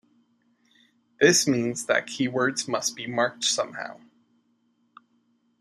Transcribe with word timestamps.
This 1.19 1.45
means 1.47 1.85
that 1.85 2.07
keywords 2.07 2.67
must 2.67 2.95
be 2.95 3.05
marked 3.05 3.43
somehow. 3.43 3.99